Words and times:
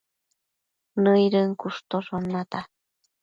nëidën 1.01 1.49
cushtoshon 1.61 2.23
nata 2.33 2.59